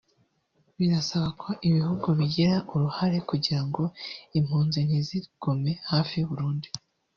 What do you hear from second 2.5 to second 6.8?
uruhare kugira ngo impunzi ntizigume hafi y’u Burundi